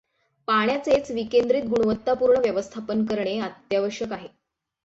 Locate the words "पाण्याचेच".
0.47-1.11